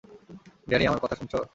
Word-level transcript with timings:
Danny, 0.67 0.85
আমার 0.87 0.99
কথা 0.99 1.15
শুনছো? 1.15 1.39